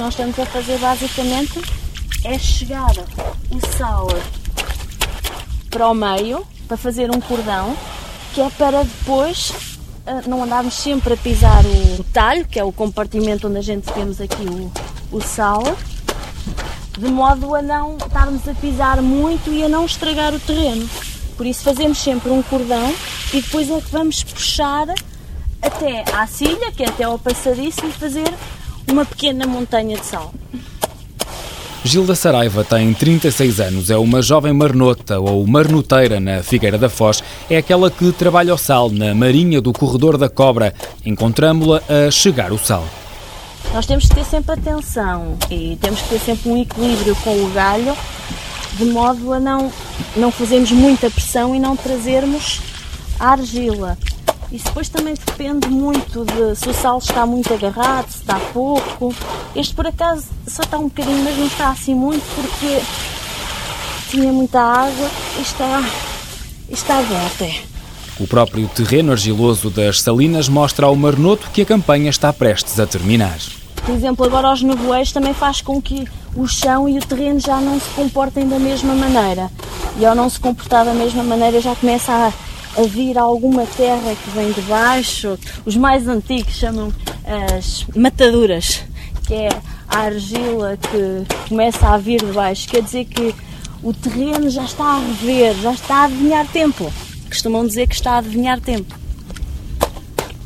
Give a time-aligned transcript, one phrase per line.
[0.00, 1.60] nós estamos a fazer basicamente
[2.24, 2.90] é chegar
[3.50, 4.08] o sal
[5.68, 7.76] para o meio, para fazer um cordão,
[8.32, 9.52] que é para depois
[10.06, 11.62] ah, não andarmos sempre a pisar
[11.98, 14.72] o talho, que é o compartimento onde a gente temos aqui o,
[15.18, 15.62] o sal,
[16.98, 20.88] de modo a não estarmos a pisar muito e a não estragar o terreno.
[21.36, 22.94] Por isso fazemos sempre um cordão
[23.34, 24.86] e depois é que vamos puxar
[25.60, 28.32] até à cilha, que é até ao passadiço, fazer
[28.90, 30.32] uma pequena montanha de sal.
[31.82, 37.22] Gilda Saraiva tem 36 anos, é uma jovem marnota ou marnoteira na Figueira da Foz.
[37.48, 40.74] É aquela que trabalha o sal na Marinha do Corredor da Cobra.
[41.06, 42.84] Encontramo-la a chegar o sal.
[43.72, 47.48] Nós temos que ter sempre atenção e temos que ter sempre um equilíbrio com o
[47.50, 47.96] galho,
[48.74, 49.72] de modo a não,
[50.16, 52.60] não fazermos muita pressão e não trazermos
[53.18, 53.96] a argila.
[54.52, 59.14] Isso depois também depende muito de se o sal está muito agarrado, se está pouco.
[59.54, 62.80] Este por acaso só está um bocadinho, mas não está assim muito porque
[64.10, 65.82] tinha muita água e está,
[66.68, 67.62] está até.
[68.18, 72.86] O próprio terreno argiloso das Salinas mostra ao marnoto que a campanha está prestes a
[72.86, 73.38] terminar.
[73.86, 77.60] Por exemplo, agora os nevoeiros também faz com que o chão e o terreno já
[77.60, 79.48] não se comportem da mesma maneira.
[79.98, 82.32] E ao não se comportar da mesma maneira já começa a
[82.76, 85.38] a vir alguma terra que vem de baixo.
[85.64, 86.92] Os mais antigos chamam
[87.58, 88.82] as mataduras,
[89.26, 89.48] que é
[89.88, 92.68] a argila que começa a vir de baixo.
[92.68, 93.34] Quer dizer que
[93.82, 96.92] o terreno já está a rever, já está a adivinhar tempo.
[97.28, 98.94] Costumam dizer que está a adivinhar tempo.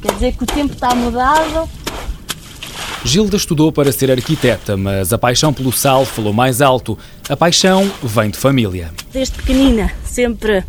[0.01, 1.69] Quer dizer que o tempo está mudado.
[3.05, 6.99] Gilda estudou para ser arquiteta, mas a paixão pelo sal falou mais alto.
[7.29, 8.91] A paixão vem de família.
[9.13, 10.65] Desde pequenina, sempre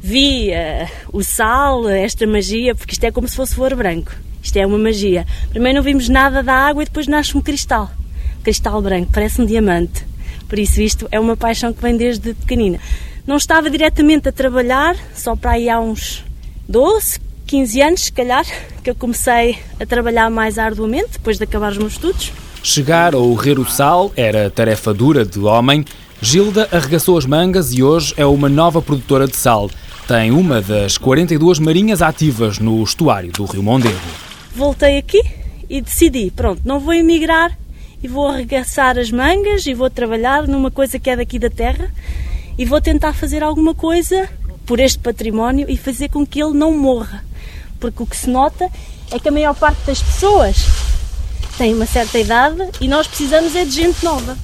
[0.00, 4.12] vi uh, o sal, esta magia, porque isto é como se fosse ouro branco.
[4.42, 5.26] Isto é uma magia.
[5.50, 7.90] Primeiro não vimos nada da água e depois nasce um cristal.
[8.42, 10.06] Cristal branco, parece um diamante.
[10.48, 12.80] Por isso isto é uma paixão que vem desde pequenina.
[13.26, 16.24] Não estava diretamente a trabalhar, só para aí há uns
[16.66, 17.20] 12,
[17.54, 18.44] 15 anos, se calhar,
[18.82, 22.32] que eu comecei a trabalhar mais arduamente, depois de acabar os meus estudos.
[22.64, 25.84] Chegar ou rer o sal era tarefa dura de homem.
[26.20, 29.70] Gilda arregaçou as mangas e hoje é uma nova produtora de sal
[30.08, 33.96] tem uma das 42 marinhas ativas no estuário do Rio Mondego.
[34.54, 35.22] Voltei aqui
[35.70, 37.56] e decidi, pronto, não vou emigrar
[38.02, 41.88] e vou arregaçar as mangas e vou trabalhar numa coisa que é daqui da terra
[42.58, 44.28] e vou tentar fazer alguma coisa
[44.66, 47.22] por este património e fazer com que ele não morra.
[47.84, 48.70] Porque o que se nota
[49.10, 50.56] é que a maior parte das pessoas
[51.58, 54.38] tem uma certa idade e nós precisamos é de gente nova.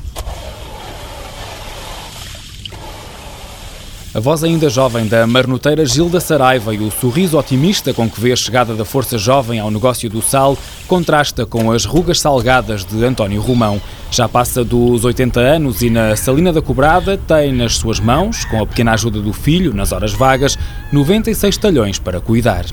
[4.12, 8.32] A voz ainda jovem da marnoteira Gilda Saraiva e o sorriso otimista com que vê
[8.32, 13.02] a chegada da força jovem ao negócio do sal contrasta com as rugas salgadas de
[13.02, 13.80] António Romão.
[14.10, 18.62] Já passa dos 80 anos e na Salina da Cobrada tem nas suas mãos, com
[18.62, 20.58] a pequena ajuda do filho, nas horas vagas,
[20.92, 22.66] 96 talhões para cuidar.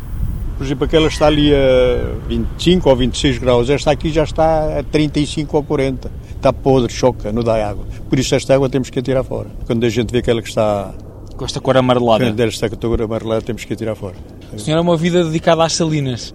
[0.58, 4.84] Por exemplo, aquela está ali a 25 ou 26 graus, esta aqui já está a
[4.84, 6.12] 35 ou 40.
[6.36, 7.86] Está podre, choca, não dá água.
[8.10, 9.50] Por isso esta água temos que a tirar fora.
[9.66, 10.94] Quando a gente vê aquela que está
[11.38, 12.44] com esta cor amarelada.
[12.44, 14.16] Esta cor amarelada temos que a tirar fora.
[14.52, 16.34] A senhora é uma vida dedicada às salinas.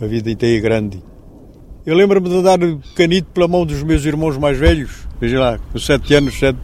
[0.00, 1.02] A vida inteira grande.
[1.84, 2.58] Eu lembro-me de dar
[2.94, 5.06] canito pela mão dos meus irmãos mais velhos.
[5.20, 6.58] Veja lá, com sete anos, sete,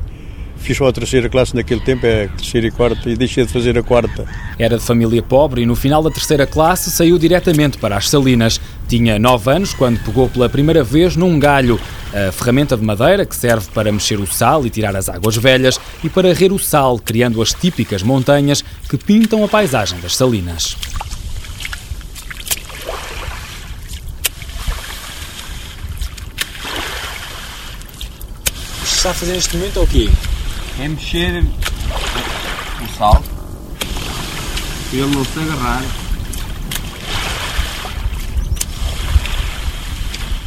[0.64, 3.76] Fiz só a terceira classe naquele tempo, é terceira e quarta, e deixei de fazer
[3.76, 4.24] a quarta.
[4.58, 8.58] Era de família pobre e no final da terceira classe saiu diretamente para as salinas.
[8.88, 11.78] Tinha nove anos quando pegou pela primeira vez num galho,
[12.14, 15.78] a ferramenta de madeira que serve para mexer o sal e tirar as águas velhas
[16.02, 20.78] e para rer o sal, criando as típicas montanhas que pintam a paisagem das salinas.
[28.82, 30.08] Está a fazer neste momento é o quê?
[30.80, 31.44] É mexer
[32.82, 33.22] o sal
[34.94, 35.82] para ele não se agarrar.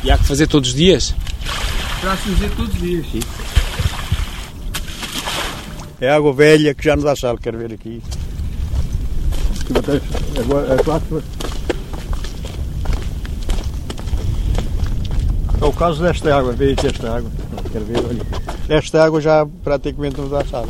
[0.04, 1.14] E há que fazer todos os dias?
[2.00, 3.20] Para fazer todos os dias, sim.
[6.00, 8.02] É água velha que já não dá sal, quero ver aqui.
[10.40, 10.78] Agora,
[15.60, 17.32] é o caso desta água, veja aqui esta água.
[17.72, 18.57] Quero ver, olha.
[18.70, 20.68] Esta água já praticamente não dá sal.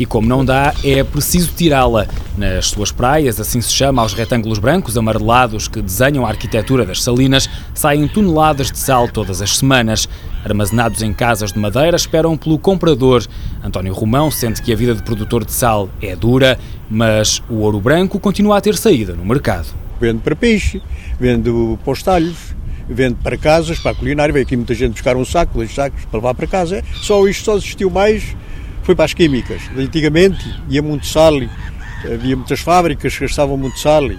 [0.00, 2.06] E como não dá, é preciso tirá-la.
[2.38, 7.02] Nas suas praias, assim se chama aos retângulos brancos amarelados que desenham a arquitetura das
[7.02, 10.08] salinas, saem toneladas de sal todas as semanas.
[10.42, 13.26] Armazenados em casas de madeira, esperam pelo comprador.
[13.62, 17.78] António Romão sente que a vida de produtor de sal é dura, mas o ouro
[17.78, 19.66] branco continua a ter saída no mercado.
[20.00, 20.80] Vendo para peixe,
[21.18, 22.54] vendo para os talhos,
[22.88, 24.32] vende para casas, para a culinária.
[24.32, 26.82] Veio aqui muita gente buscar um saco, dois sacos para levar para casa.
[27.02, 28.36] Só isto só existiu mais,
[28.82, 29.62] foi para as químicas.
[29.76, 31.34] Antigamente ia muito sal,
[32.04, 34.10] havia muitas fábricas que gastavam muito sal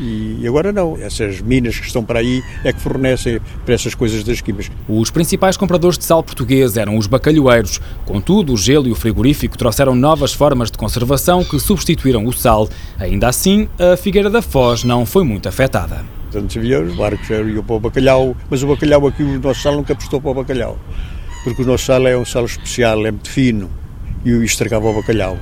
[0.00, 0.96] e agora não.
[0.96, 4.70] Essas minas que estão para aí é que fornecem para essas coisas das químicas.
[4.88, 7.80] Os principais compradores de sal português eram os bacalhoeiros.
[8.04, 12.68] Contudo, o gelo e o frigorífico trouxeram novas formas de conservação que substituíram o sal.
[12.98, 16.17] Ainda assim, a Figueira da Foz não foi muito afetada.
[16.34, 19.74] Antes havia os barcos iam para o bacalhau, mas o bacalhau aqui, o nosso sal
[19.74, 20.78] nunca prestou para o bacalhau.
[21.44, 23.70] Porque o nosso sal é um sal especial, é muito fino
[24.24, 25.38] e estragava o bacalhau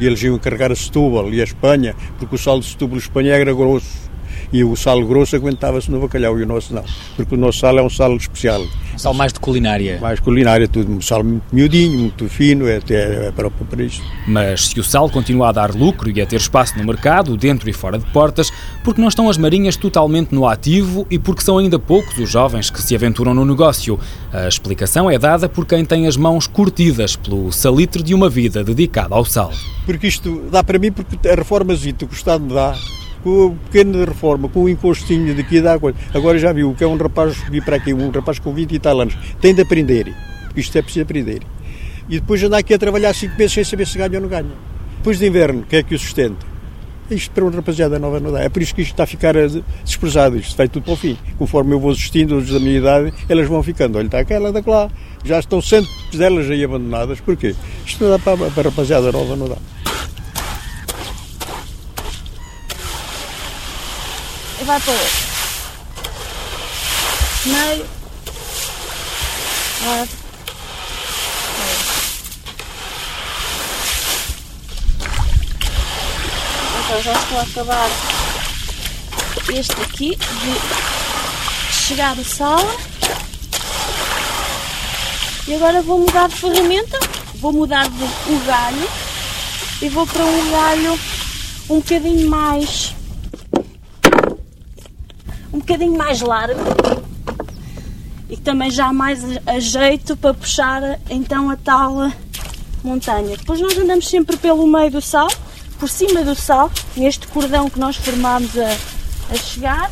[0.00, 3.00] e eles iam carregar a Setúbal e a Espanha, porque o sal de Setúbal e
[3.00, 4.09] Espanha era grosso
[4.52, 6.84] e o sal grosso aguentava-se no bacalhau e o nosso não,
[7.16, 8.64] porque o nosso sal é um sal especial.
[8.96, 9.98] Sal mais de culinária.
[10.00, 14.04] Mais culinária, tudo, um sal muito miudinho, muito fino, é, é, é próprio para isto.
[14.26, 17.70] Mas se o sal continua a dar lucro e a ter espaço no mercado, dentro
[17.70, 18.52] e fora de portas,
[18.84, 22.68] porque não estão as marinhas totalmente no ativo e porque são ainda poucos os jovens
[22.68, 23.98] que se aventuram no negócio.
[24.32, 28.62] A explicação é dada por quem tem as mãos curtidas pelo salitre de uma vida
[28.62, 29.52] dedicada ao sal.
[29.86, 32.76] Porque isto dá para mim, porque a reformazita que o Estado me dá,
[33.22, 35.94] com a pequena reforma, com o encostinho daqui da água.
[36.14, 38.72] Agora já viu que é um rapaz que vir para aqui, um rapaz com 20
[38.72, 40.14] e tal anos, tem de aprender.
[40.56, 41.42] Isto é preciso aprender.
[42.08, 44.50] E depois andar aqui a trabalhar 5 meses sem saber se ganha ou não ganha.
[44.96, 46.50] Depois de inverno, quem é que o sustenta?
[47.10, 48.40] Isto para uma rapaziada nova não dá.
[48.40, 49.34] É por isso que isto está a ficar
[49.84, 50.36] desprezado.
[50.36, 51.18] Isto vai tudo para o fim.
[51.38, 53.98] Conforme eu vou assistindo, os da minha idade, elas vão ficando.
[53.98, 54.88] Olha, está aquela, da lá.
[55.24, 57.18] Já estão centos delas aí abandonadas.
[57.20, 57.54] Porquê?
[57.84, 59.56] Isto não dá para, para rapaziada nova, não dá.
[64.74, 64.92] Outro.
[67.46, 67.86] Meio.
[69.84, 70.08] Lado.
[76.78, 77.90] Então já estou a acabar
[79.54, 82.60] este aqui de chegar o sal.
[85.48, 86.98] E agora vou mudar de ferramenta,
[87.36, 88.88] vou mudar de o galho
[89.82, 91.00] e vou para um galho
[91.68, 92.94] um bocadinho mais
[95.60, 96.58] um bocadinho mais largo
[98.30, 102.10] e que também já mais a jeito para puxar então a tal
[102.82, 103.36] montanha.
[103.36, 105.28] Depois nós andamos sempre pelo meio do sal,
[105.78, 109.90] por cima do sal, neste cordão que nós formamos a, a chegar.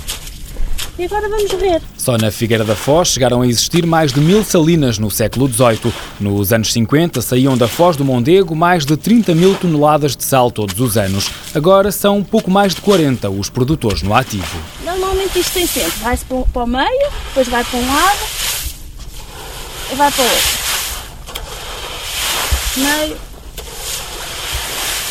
[0.98, 1.80] E agora vamos ver.
[1.96, 5.92] Só na Figueira da Foz chegaram a existir mais de mil salinas no século XVIII.
[6.18, 10.50] Nos anos 50 saíam da Foz do Mondego mais de 30 mil toneladas de sal
[10.50, 11.30] todos os anos.
[11.54, 14.58] Agora são pouco mais de 40 os produtores no ativo.
[14.98, 18.18] Normalmente isto tem sempre, vai-se para o meio, depois vai para um lado
[19.92, 20.58] e vai para o outro.
[22.76, 23.20] Meio,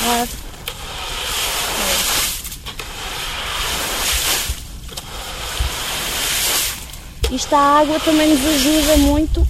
[0.05, 0.29] lado,
[7.31, 9.47] Isto a água também nos ajuda muito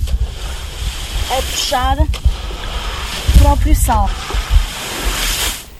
[1.30, 4.10] a puxar o próprio sal.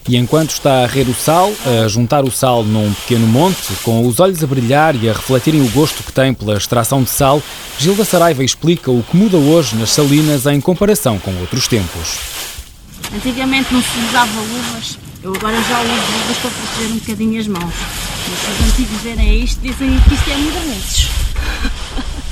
[0.08, 4.06] E enquanto está a rer o sal, a juntar o sal num pequeno monte, com
[4.06, 7.42] os olhos a brilhar e a refletirem o gosto que tem pela extração de sal,
[7.78, 12.18] Gilda Saraiva explica o que muda hoje nas salinas em comparação com outros tempos.
[13.14, 17.46] Antigamente não se usava luvas, eu agora já uso luvas para proteger um bocadinho as
[17.46, 17.74] mãos.
[18.30, 21.10] Mas se os antigos verem isto, dizem que isto é modernices.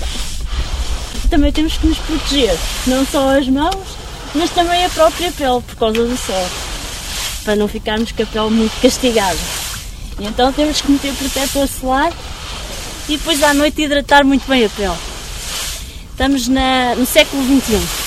[1.28, 3.98] também temos que nos proteger, não só as mãos,
[4.34, 6.48] mas também a própria pele, por causa do sol
[7.46, 9.38] para não ficarmos com a pele muito castigada.
[10.18, 12.12] E então temos que meter protetor solar
[13.08, 14.96] e depois à noite hidratar muito bem a pele.
[16.10, 18.05] Estamos na, no século XXI.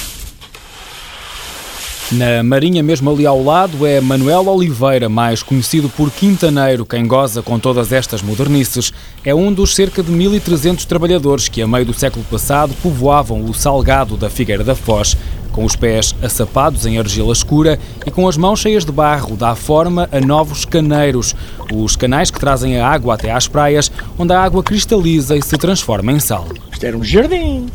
[2.12, 7.44] Na Marinha, mesmo ali ao lado, é Manuel Oliveira, mais conhecido por Quintaneiro, quem goza
[7.44, 8.92] com todas estas modernices.
[9.24, 13.54] É um dos cerca de 1.300 trabalhadores que, a meio do século passado, povoavam o
[13.54, 15.16] salgado da Figueira da Foz
[15.52, 19.54] com os pés assapados em argila escura e com as mãos cheias de barro, dá
[19.54, 21.36] forma a novos caneiros,
[21.72, 25.58] os canais que trazem a água até às praias, onde a água cristaliza e se
[25.58, 26.48] transforma em sal.
[26.72, 27.68] Isto era um jardim.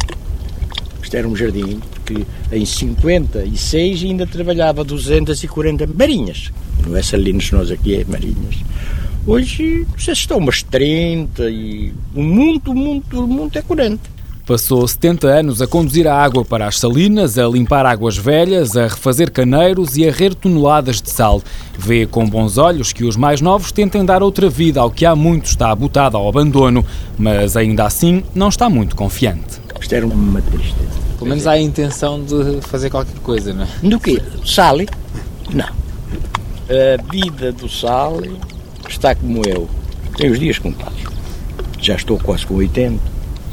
[1.00, 6.50] Isto era um jardim que em 56 ainda trabalhava 240 marinhas.
[6.86, 8.56] Não é salinas, nós aqui é marinhas.
[9.26, 13.62] Hoje, não sei se estão umas 30 e o mundo, o mundo, o mundo é
[13.62, 14.14] 40.
[14.46, 18.82] Passou 70 anos a conduzir a água para as salinas, a limpar águas velhas, a
[18.82, 21.42] refazer caneiros e a rer toneladas de sal.
[21.78, 25.16] Vê com bons olhos que os mais novos tentem dar outra vida ao que há
[25.16, 26.84] muito está abotado ao abandono,
[27.16, 29.58] mas ainda assim não está muito confiante.
[29.80, 31.03] Isto era uma tristeza.
[31.24, 33.68] Pelo menos há a intenção de fazer qualquer coisa, não é?
[33.82, 34.20] Do quê?
[34.44, 34.76] Sal?
[35.50, 35.64] Não.
[35.64, 38.20] A vida do sal
[38.86, 39.66] está como eu.
[40.18, 41.02] Tem os dias contados.
[41.80, 43.02] Já estou quase com 80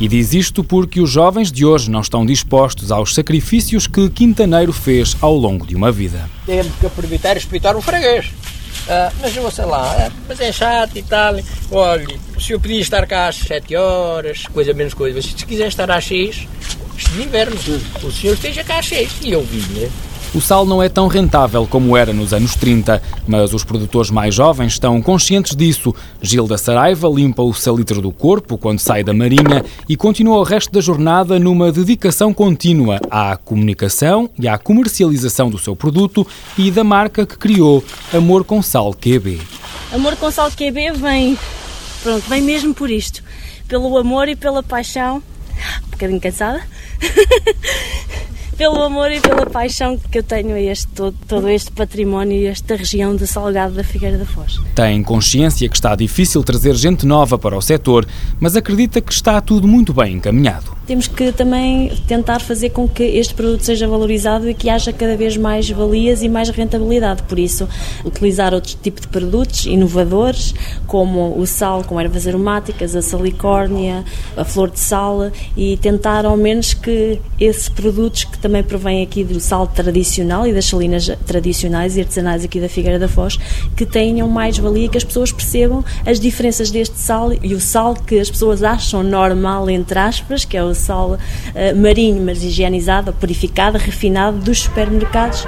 [0.02, 4.74] E diz isto porque os jovens de hoje não estão dispostos aos sacrifícios que Quintaneiro
[4.74, 6.30] fez ao longo de uma vida.
[6.46, 8.34] Temos que aproveitar e respeitar o freguês.
[8.90, 11.36] Ah, mas eu sei lá, é, mas é chato e tal.
[11.72, 15.22] Olha, o senhor podia estar cá às 7 horas, coisa menos coisa.
[15.22, 16.48] Se quiser estar às 6,
[17.06, 17.56] de inverno,
[18.04, 19.20] o senhor esteja cá 6.
[19.24, 19.90] E eu vim, né?
[20.34, 24.34] O sal não é tão rentável como era nos anos 30, mas os produtores mais
[24.34, 25.94] jovens estão conscientes disso.
[26.22, 30.72] Gilda Saraiva limpa o salitre do corpo quando sai da marinha e continua o resto
[30.72, 36.26] da jornada numa dedicação contínua à comunicação e à comercialização do seu produto
[36.58, 39.38] e da marca que criou, Amor com Sal QB.
[39.92, 41.38] Amor com Sal QB vem,
[42.02, 43.22] pronto, vem mesmo por isto.
[43.68, 45.22] Pelo amor e pela paixão.
[45.88, 46.62] Um bocadinho cansada.
[48.62, 52.46] pelo amor e pela paixão que eu tenho a este, todo, todo este património e
[52.46, 54.60] esta região de Salgado da Figueira da Foz.
[54.76, 58.06] Tem consciência que está difícil trazer gente nova para o setor,
[58.40, 60.78] mas acredita que está tudo muito bem encaminhado.
[60.86, 65.16] Temos que também tentar fazer com que este produto seja valorizado e que haja cada
[65.16, 67.24] vez mais valias e mais rentabilidade.
[67.24, 67.70] Por isso,
[68.04, 70.56] utilizar outro tipo de produtos inovadores,
[70.88, 74.04] como o sal com ervas aromáticas, a salicórnia,
[74.36, 79.24] a flor de sal, e tentar ao menos que esses produtos que também provêm aqui
[79.24, 83.38] do sal tradicional e das salinas tradicionais e artesanais aqui da Figueira da Foz,
[83.76, 87.94] que tenham mais valia, que as pessoas percebam as diferenças deste sal e o sal
[87.96, 91.18] que as pessoas acham normal, entre aspas, que é o sal uh,
[91.76, 95.46] marinho, mas higienizado, purificado, refinado dos supermercados.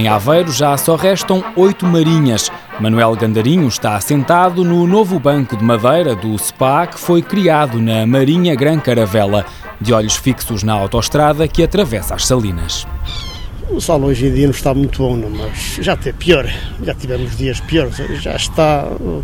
[0.00, 2.50] Em Aveiro já só restam oito marinhas.
[2.80, 8.06] Manuel Gandarinho está assentado no novo banco de madeira do SPA que foi criado na
[8.06, 9.44] Marinha Gran Caravela,
[9.78, 12.86] de olhos fixos na autoestrada que atravessa as salinas.
[13.68, 16.50] O sol hoje em dia não está muito bom, não, mas já teve pior.
[16.82, 17.98] Já tivemos dias piores.
[18.22, 19.22] Já está hum,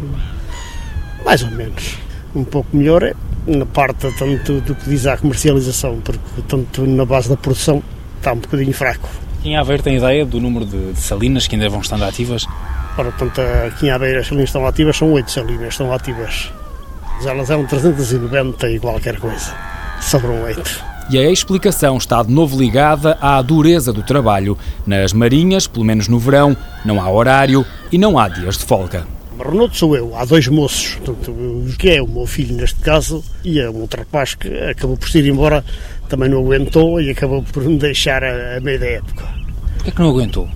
[1.24, 1.94] mais ou menos
[2.34, 3.14] um pouco melhor
[3.46, 7.82] na parte tanto do que diz a comercialização, porque tanto na base da produção
[8.18, 9.08] está um bocadinho fraco.
[9.46, 12.44] Aqui em Aveiro tem ideia do número de, de salinas que ainda vão estando ativas?
[12.98, 16.50] Ora, portanto, aqui em Aveiro as salinas estão ativas, são oito salinas estão ativas.
[17.14, 19.54] Mas elas eram 390 e qualquer coisa.
[20.00, 20.84] Sobram oito.
[21.08, 24.58] E a explicação está de novo ligada à dureza do trabalho.
[24.84, 29.06] Nas marinhas, pelo menos no verão, não há horário e não há dias de folga.
[29.38, 33.22] Renato sou eu, há dois moços, portanto, o que é o meu filho neste caso,
[33.44, 35.64] e é um outro rapaz que acabou por se ir embora,
[36.08, 39.35] também não aguentou e acabou por me deixar a, a meio da época.
[39.86, 40.48] Porquê que não aguentou?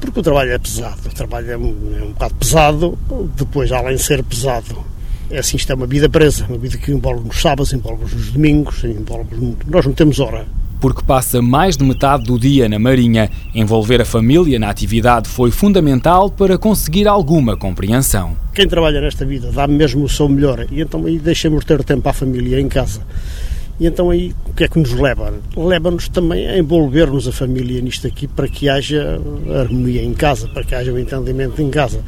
[0.00, 2.98] Porque o trabalho é pesado, o trabalho é um, é um bocado pesado,
[3.36, 4.82] depois, além de ser pesado,
[5.30, 8.30] é assim, isto é uma vida presa, uma vida que envolve nos sábados, envolve nos
[8.30, 10.46] domingos, envolve nós não temos hora.
[10.80, 15.50] Porque passa mais de metade do dia na Marinha, envolver a família na atividade foi
[15.50, 18.38] fundamental para conseguir alguma compreensão.
[18.54, 22.08] Quem trabalha nesta vida dá mesmo o seu melhor e então aí deixamos ter tempo
[22.08, 23.02] à família em casa.
[23.78, 25.34] E então aí o que é que nos leva?
[25.56, 29.20] Leva-nos também a envolver-nos a família nisto aqui para que haja
[29.54, 32.00] harmonia em casa, para que haja um entendimento em casa.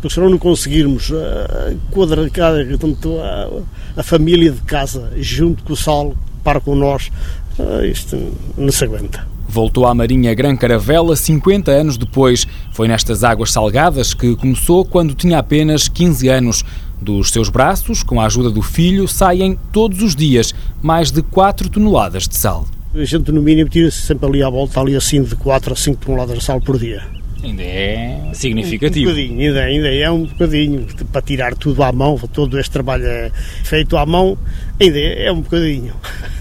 [0.00, 6.14] Porque se não conseguirmos uh, quadrar a, a família de casa junto com o sal,
[6.42, 7.10] para com nós,
[7.58, 8.18] uh, isto
[8.58, 9.26] não se aguenta.
[9.48, 12.46] Voltou à Marinha Gran Caravela 50 anos depois.
[12.72, 16.64] Foi nestas águas salgadas que começou quando tinha apenas 15 anos.
[17.00, 21.68] Dos seus braços, com a ajuda do filho, saem todos os dias mais de 4
[21.68, 22.66] toneladas de sal.
[22.94, 26.04] A gente, no mínimo, tira-se sempre ali à volta, ali assim, de 4 a 5
[26.04, 27.02] toneladas de sal por dia.
[27.44, 29.10] Ainda é significativo.
[29.10, 30.86] Um bocadinho, ainda, ainda é um bocadinho.
[31.12, 33.30] Para tirar tudo à mão, todo este trabalho é
[33.64, 34.38] feito à mão,
[34.80, 35.92] ainda é um bocadinho.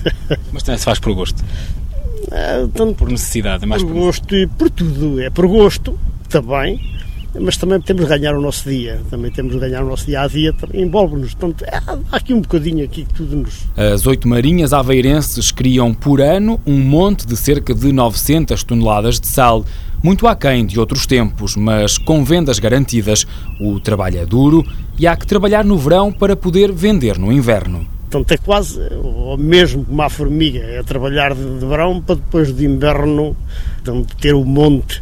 [0.53, 1.43] Mas também se faz por gosto.
[2.31, 5.19] É, tanto por necessidade, é mais por, por gosto e por tudo.
[5.22, 6.79] É por gosto também,
[7.39, 9.01] mas também temos de ganhar o nosso dia.
[9.09, 11.33] Também temos de ganhar o nosso dia a dia, envolve-nos.
[11.33, 11.77] Portanto, é,
[12.11, 13.63] há aqui um bocadinho aqui que tudo nos.
[13.75, 19.27] As oito marinhas aveirenses criam por ano um monte de cerca de 900 toneladas de
[19.27, 19.65] sal.
[20.03, 23.25] Muito aquém de outros tempos, mas com vendas garantidas.
[23.59, 24.63] O trabalho é duro
[24.99, 27.87] e há que trabalhar no verão para poder vender no inverno.
[28.09, 32.63] Portanto, é quase o mesmo como a formiga, é trabalhar de, verão para depois de
[32.63, 33.35] inverno
[33.83, 35.01] portanto, ter o monte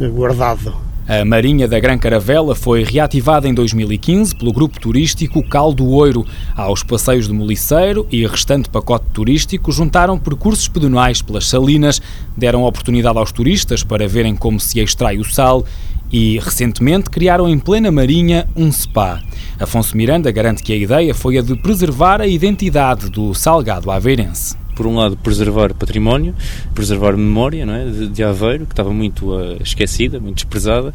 [0.00, 0.87] guardado.
[1.08, 6.26] A Marinha da Gran Caravela foi reativada em 2015 pelo grupo turístico Caldo Oiro.
[6.54, 11.98] Aos passeios do Moliceiro e restante pacote turístico juntaram percursos pedonais pelas salinas,
[12.36, 15.64] deram oportunidade aos turistas para verem como se extrai o sal
[16.12, 19.22] e, recentemente, criaram em plena Marinha um spa.
[19.58, 24.67] Afonso Miranda garante que a ideia foi a de preservar a identidade do salgado aveirense
[24.78, 26.32] por um lado, preservar património,
[26.72, 27.84] preservar memória não é?
[27.84, 30.94] de, de Aveiro, que estava muito uh, esquecida, muito desprezada,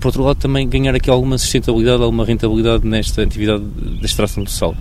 [0.00, 4.50] por outro lado, também ganhar aqui alguma sustentabilidade, alguma rentabilidade nesta atividade de extração do
[4.50, 4.74] sal.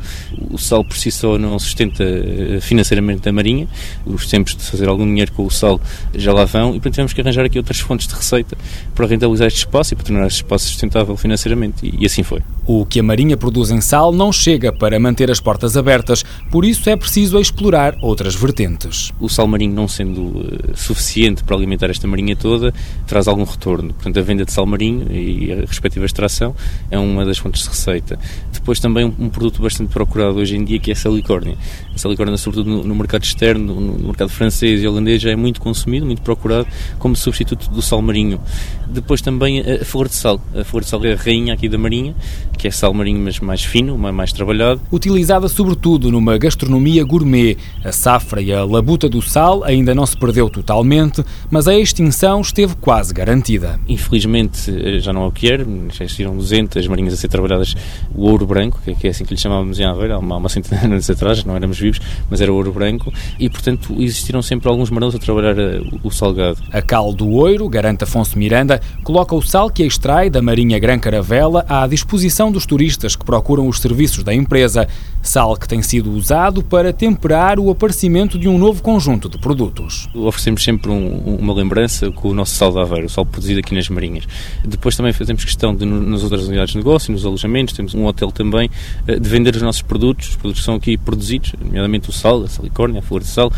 [0.50, 3.68] O sal por si só não sustenta uh, financeiramente a Marinha,
[4.06, 5.80] os tempos de fazer algum dinheiro com o sal
[6.16, 8.58] já lá vão, e portanto tivemos que arranjar aqui outras fontes de receita
[8.96, 12.42] para rentabilizar este espaço e para tornar este espaço sustentável financeiramente, e, e assim foi.
[12.66, 16.64] O que a Marinha produz em sal não chega para manter as portas abertas, por
[16.64, 19.12] isso é preciso explorar outras vertentes.
[19.20, 20.46] O sal marinho não sendo uh,
[20.76, 22.74] suficiente para alimentar esta marinha toda,
[23.06, 23.94] traz algum retorno.
[23.94, 26.56] Portanto, a venda de sal marinho e a respectiva extração
[26.90, 28.20] é uma das fontes de receita.
[28.52, 31.58] Depois também um produto bastante procurado hoje em dia que é a salicórnia.
[31.96, 35.36] A salicórnia, sobretudo no, no mercado externo, no, no, mercado francês e holandês, já é
[35.36, 38.40] muito consumido, muito procurado como substituto do sal marinho.
[38.88, 40.42] Depois também a, flor de sal.
[40.56, 42.16] A flor de sal é a rainha aqui da marinha,
[42.58, 44.82] que é sal marinho mas mais fino, mais trabalhado.
[44.92, 50.18] Utilizada sobretudo numa gastronomia gourmet, a safra e a labuta do sal ainda não se
[50.18, 53.80] perdeu totalmente, mas a extinção esteve quase garantida.
[53.88, 57.76] Infelizmente eh, já não é o que era, já existiram 200 marinhas a ser trabalhadas
[58.16, 60.86] o ouro branco, que é assim que lhe chamávamos em Aveiro, há uma centena de
[60.88, 62.00] anos atrás, não éramos vivos,
[62.30, 66.58] mas era ouro branco, e portanto existiram sempre alguns marões a trabalhar eh, o, salgado.
[66.72, 71.00] A Cal do Ouro, garante Afonso Miranda, coloca o sal que extrai da Marinha Gran
[71.00, 74.88] Caravela à disposição dos turistas que procuram os serviços da empresa,
[75.22, 80.10] sal que tem sido usado para temperar o aparecimento de um novo conjunto de produtos.
[80.14, 83.74] Oferecemos sempre um, uma lembrança com o nosso sal de Aveiro, o sal produzido aqui
[83.76, 84.26] nas Marinhas.
[84.66, 88.32] Depois também fazemos questão de, nas outras unidades de negócio, nos alojamentos, temos um hotel
[88.32, 88.70] também,
[89.08, 92.44] eh, de vender os nossos produtos, os produtos que são aqui produzidos, nomeadamente o sal,
[92.44, 93.52] a salicórnia, a flor de sal,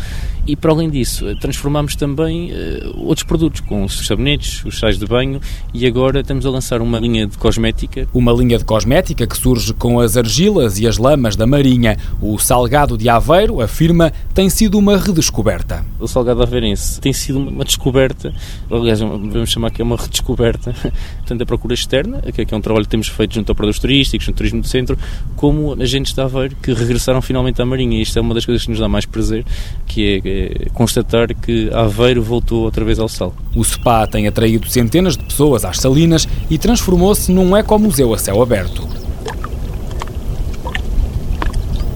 [0.46, 5.04] e para além disso, transformamos também uh, outros produtos, com os sabonetes, os sais de
[5.04, 5.40] banho
[5.74, 8.06] e agora estamos a lançar uma linha de cosmética.
[8.14, 11.96] Uma linha de cosmética que surge com as argilas e as lamas da marinha.
[12.20, 15.84] O salgado de Aveiro, afirma, tem sido uma redescoberta.
[15.98, 18.32] O salgado aveirense tem sido uma descoberta,
[18.70, 20.74] aliás, vamos chamar que é uma redescoberta,
[21.26, 24.28] tanto da procura externa, que é um trabalho que temos feito junto a operadores turísticos,
[24.28, 24.96] no turismo do centro,
[25.34, 27.98] como agentes de Aveiro que regressaram finalmente à marinha.
[27.98, 29.44] E isto é uma das coisas que nos dá mais prazer,
[29.86, 30.35] que é
[30.72, 33.34] constatar que Aveiro voltou outra vez ao sal.
[33.54, 38.42] O SPA tem atraído centenas de pessoas às salinas e transformou-se num ecomuseu a céu
[38.42, 38.96] aberto.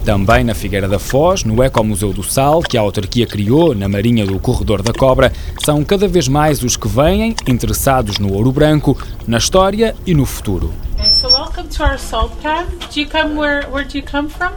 [0.05, 4.25] Também na Figueira da Foz, no Ecomuseu do Sal, que a autarquia criou na Marinha
[4.25, 5.31] do Corredor da Cobra,
[5.63, 10.25] são cada vez mais os que vêm interessados no ouro branco, na história e no
[10.25, 10.73] futuro.
[11.13, 12.65] So welcome to our salt pan.
[12.91, 14.51] Do you come where where do you come from?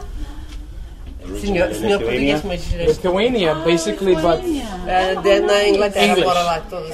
[1.39, 2.71] Senhor, senhor português, mas...
[2.71, 4.39] Lithuania, basically, but...
[4.39, 6.89] Uh, na Inglaterra, fora lá, todos.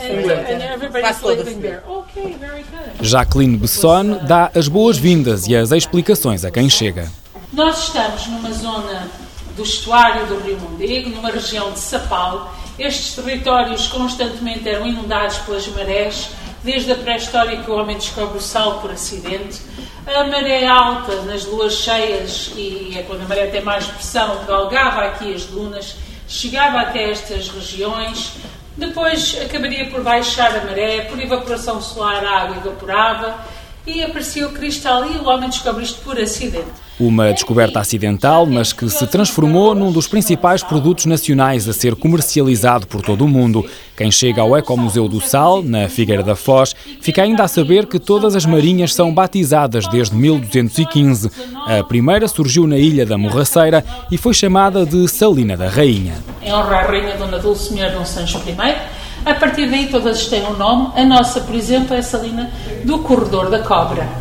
[3.01, 7.11] Jacqueline Besson dá as boas-vindas e as explicações a quem chega.
[7.53, 9.09] Nós estamos numa zona
[9.55, 12.53] do estuário do Rio Mondego, numa região de Sapal.
[12.79, 16.29] Estes territórios constantemente eram inundados pelas marés,
[16.63, 19.59] desde a pré-história que o homem descobre o sal por acidente
[20.07, 25.01] a maré alta nas luas cheias, e é quando a maré tem mais pressão, galgava
[25.01, 25.95] aqui as dunas,
[26.27, 28.33] chegava até estas regiões,
[28.75, 33.39] depois acabaria por baixar a maré, por evaporação solar a água evaporava
[33.85, 36.71] e apareceu o cristal e o homem descobre isto por acidente.
[37.01, 42.85] Uma descoberta acidental, mas que se transformou num dos principais produtos nacionais a ser comercializado
[42.85, 43.65] por todo o mundo.
[43.97, 47.97] Quem chega ao Ecomuseu do Sal, na Figueira da Foz, fica ainda a saber que
[47.97, 51.31] todas as marinhas são batizadas desde 1215.
[51.65, 56.13] A primeira surgiu na ilha da Morraceira e foi chamada de Salina da Rainha.
[56.39, 58.75] Em honra à Rainha Dona Dulcinea Dom Sancho I,
[59.25, 60.89] a partir daí todas têm um nome.
[60.95, 62.51] A nossa, por exemplo, é a Salina
[62.85, 64.20] do Corredor da Cobra.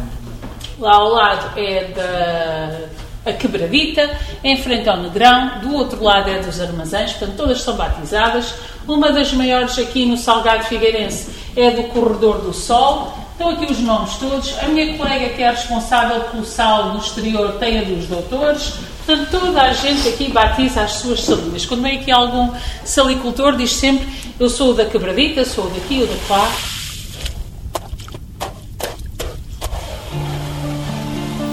[0.80, 4.10] Lá ao lado é da a Quebradita,
[4.42, 8.54] em frente ao Negrão, do outro lado é dos Armazéns, portanto todas são batizadas.
[8.88, 13.14] Uma das maiores aqui no Salgado Figueirense é do Corredor do Sol.
[13.32, 14.58] Estão aqui os nomes todos.
[14.58, 18.72] A minha colega que é responsável pelo sal no exterior tem a dos doutores.
[19.04, 21.66] Portanto, toda a gente aqui batiza as suas salinas.
[21.66, 22.50] Quando vem aqui algum
[22.84, 26.50] salicultor, diz sempre: Eu sou da Quebradita, sou daqui, o da lá.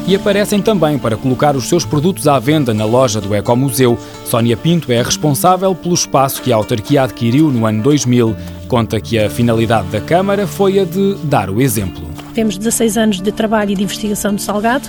[0.07, 3.97] E aparecem também para colocar os seus produtos à venda na loja do Ecomuseu.
[4.25, 8.35] Sónia Pinto é responsável pelo espaço que a autarquia adquiriu no ano 2000
[8.67, 12.05] Conta que a finalidade da Câmara foi a de dar o exemplo.
[12.33, 14.87] Temos 16 anos de trabalho e de investigação do Salgado.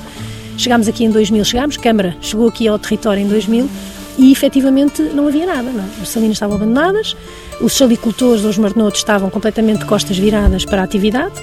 [0.56, 3.70] Chegámos aqui em 2000, chegámos, Câmara chegou aqui ao território em 2000
[4.18, 5.70] e efetivamente não havia nada.
[5.70, 6.02] Não é?
[6.02, 7.16] As salinas estavam abandonadas,
[7.60, 11.34] os salicultores, os marnotos estavam completamente de costas viradas para a atividade,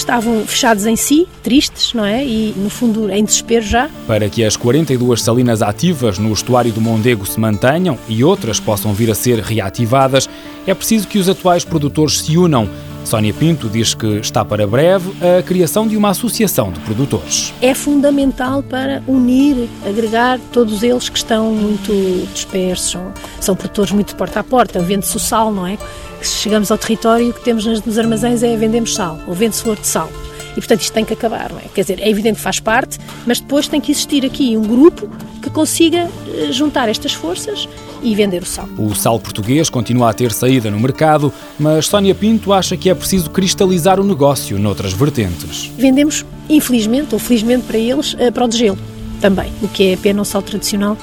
[0.00, 2.24] estavam fechados em si, tristes, não é?
[2.24, 3.90] E no fundo em desespero já.
[4.06, 8.92] Para que as 42 salinas ativas no estuário do Mondego se mantenham e outras possam
[8.92, 10.28] vir a ser reativadas,
[10.66, 12.68] é preciso que os atuais produtores se unam.
[13.04, 17.54] Sónia Pinto diz que está para breve a criação de uma associação de produtores.
[17.62, 21.92] É fundamental para unir, agregar todos eles que estão muito
[22.32, 25.78] dispersos, são, são produtores muito porta a porta, vende-se o sal, não é?
[26.20, 29.86] Chegamos ao território, o que temos nos armazéns é vendemos sal, ou vende-se flor de
[29.86, 30.10] sal.
[30.52, 31.64] E, portanto, isto tem que acabar, não é?
[31.74, 35.08] Quer dizer, é evidente que faz parte, mas depois tem que existir aqui um grupo
[35.42, 37.68] que consiga eh, juntar estas forças
[38.02, 38.68] e vender o sal.
[38.78, 42.94] O sal português continua a ter saída no mercado, mas Sónia Pinto acha que é
[42.94, 45.70] preciso cristalizar o negócio noutras vertentes.
[45.76, 48.78] Vendemos, infelizmente, ou felizmente para eles, eh, para o de gelo
[49.20, 50.96] também, o que é apenas o sal tradicional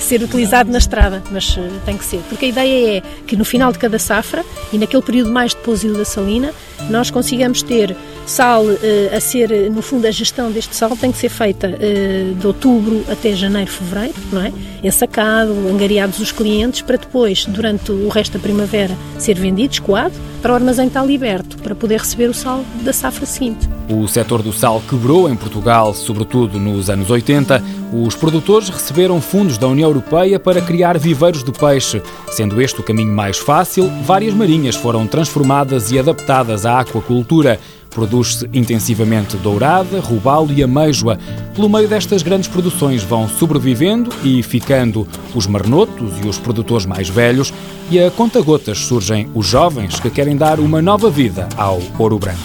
[0.00, 2.20] ser utilizado na estrada, mas uh, tem que ser.
[2.28, 5.58] Porque a ideia é que no final de cada safra e naquele período mais de
[5.58, 6.52] pousio da salina,
[6.88, 7.94] nós consigamos ter
[8.30, 8.76] sal uh,
[9.14, 13.04] a ser, no fundo, a gestão deste sal tem que ser feita uh, de outubro
[13.10, 14.52] até janeiro, fevereiro, não é?
[14.84, 20.52] Ensacado, angariados os clientes, para depois, durante o resto da primavera, ser vendido, escoado, para
[20.52, 23.68] o armazém estar liberto, para poder receber o sal da safra seguinte.
[23.88, 27.62] O setor do sal quebrou em Portugal, sobretudo nos anos 80.
[27.92, 32.00] Os produtores receberam fundos da União Europeia para criar viveiros de peixe.
[32.30, 37.58] Sendo este o caminho mais fácil, várias marinhas foram transformadas e adaptadas à aquacultura.
[37.90, 41.18] Produz-se intensivamente dourada, robalo e ameijoa.
[41.54, 47.08] Pelo meio destas grandes produções vão sobrevivendo e ficando os marnotos e os produtores mais
[47.08, 47.52] velhos,
[47.90, 52.38] e a conta-gotas surgem os jovens que querem dar uma nova vida ao ouro branco.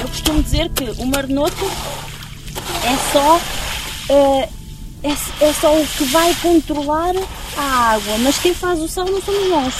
[0.00, 1.66] Eu costumo dizer que o marnoto
[2.84, 3.40] é só,
[4.08, 4.48] é,
[5.02, 7.14] é, é só o que vai controlar
[7.58, 9.74] a água, mas quem faz o sal não somos nós.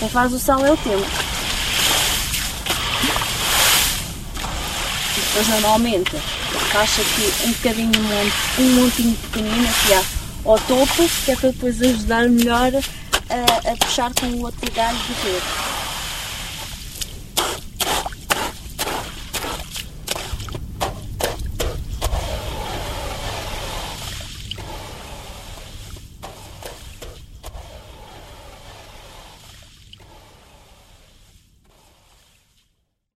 [0.00, 1.27] Quem faz o sal é o tempo.
[5.38, 6.16] Depois normalmente
[6.72, 10.08] faz aqui um bocadinho monte, um montinho pequenino aqui
[10.44, 14.98] ao topo, que é para depois ajudar melhor a, a puxar com o outro galho
[14.98, 15.67] do dedo.